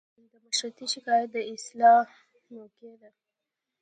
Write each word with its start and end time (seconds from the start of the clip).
د 0.31 0.33
مشتری 0.45 0.85
شکایت 0.93 1.29
د 1.33 1.37
اصلاح 1.53 2.07
موقعه 2.55 2.95
ده. 3.01 3.09